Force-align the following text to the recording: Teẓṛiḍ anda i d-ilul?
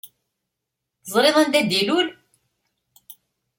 Teẓṛiḍ 1.03 1.35
anda 1.41 1.59
i 1.59 1.63
d-ilul? 1.69 2.07